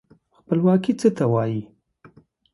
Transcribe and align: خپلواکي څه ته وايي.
خپلواکي 0.37 0.93
څه 0.99 1.09
ته 1.17 1.25
وايي. 1.33 1.61